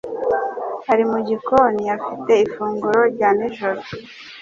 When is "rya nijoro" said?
3.13-3.79